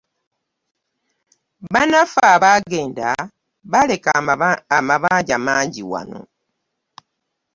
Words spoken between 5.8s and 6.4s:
wano.